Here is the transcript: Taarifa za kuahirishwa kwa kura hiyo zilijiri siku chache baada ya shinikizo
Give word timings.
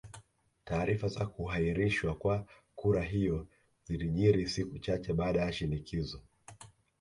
Taarifa 0.65 1.07
za 1.07 1.25
kuahirishwa 1.25 2.15
kwa 2.15 2.45
kura 2.75 3.03
hiyo 3.03 3.47
zilijiri 3.83 4.47
siku 4.49 4.79
chache 4.79 5.13
baada 5.13 5.41
ya 5.41 5.53
shinikizo 5.53 6.21